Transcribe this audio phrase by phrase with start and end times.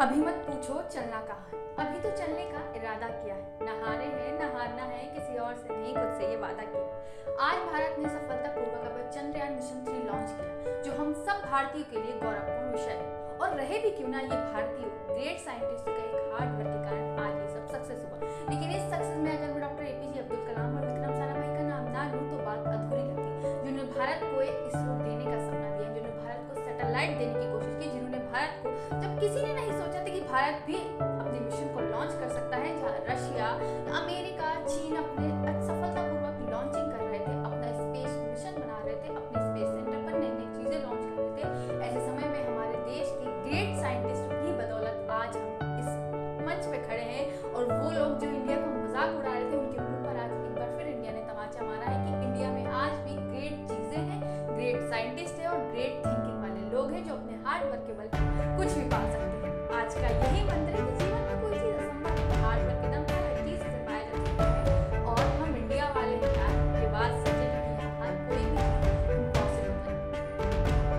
[0.00, 4.30] अभी मत पूछो चलना कहाँ अभी तो चलने का इरादा किया है। न हारे हैं
[4.36, 8.86] न है, किसी और से नहीं, खुद से ये वादा किया आज भारत ने सफलतापूर्वक
[8.86, 13.36] अपना चंद्रयान मिशन थ्री लॉन्च किया, जो हम सब भारतीयों के लिए गौरवपूर्ण विषय है।
[13.40, 17.04] और रहे भी क्यों ना ये भारतीय ग्रेट साइंटिस्ट का एक हार्ड वर्क के कारण
[17.26, 18.18] आज ये सब सक्सेस हुआ।
[18.50, 21.92] लेकिन इस सक्सेस में अगर मैं डॉक्टर एपीजे अब्दुल कलाम और विक्रम साराभाई का नाम
[21.98, 23.28] ना लूँ तो बात अधूरी लगती
[23.68, 27.46] जिन्होंने भारत को एक इसरो देने का सपना दिया जिन्होंने भारत को सैटेलाइट देने की
[27.52, 28.68] कोशिश की, जिन्होंने भारत को
[29.00, 29.49] जब किसी ने
[30.50, 33.48] भारत भी अपने मिशन को लॉन्च कर सकता है, जहाँ रशिया
[33.98, 35.26] अमेरिका चीन अपने
[35.66, 40.18] सफलतापूर्वक लॉन्चिंग कर रहे थे, अपना स्पेस मिशन बना रहे थे, अपने स्पेस सेंटर पर
[40.18, 44.34] नई नई चीज़ें लॉन्च कर रहे थे। ऐसे समय में हमारे देश के ग्रेट साइंटिस्ट
[44.34, 45.88] की बदौलत आज हम इस
[46.48, 49.78] मंच पे खड़े हैं और वो लोग जो इंडिया का मज़ाक उड़ा रहे थे, उनके
[49.86, 52.98] मुँह पर आज एक बार फिर इंडिया ने तमाचा मारा है कि इंडिया में आज
[53.06, 54.20] भी ग्रेट चीज़ें हैं
[54.52, 58.06] ग्रेट साइंटिस्ट और ग्रेट थिंकिंग वाले लोग हैं जो अपने हार्ड वर्क के बल
[58.58, 59.19] कुछ भी पा सकते